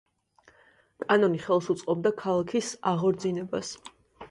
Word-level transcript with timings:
კანონი 1.03 1.43
ხელს 1.43 1.69
უწყობდა 1.75 2.13
ქალაქის 2.23 2.73
აღორძინებას. 2.95 3.73